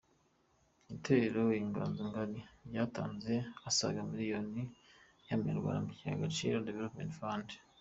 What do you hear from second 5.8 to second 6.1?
mu